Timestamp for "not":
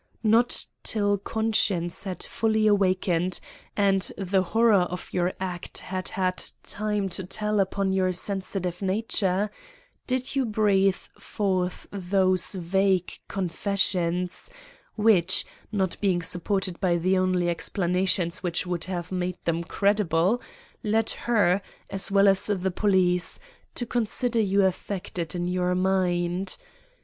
0.23-0.65, 15.71-15.97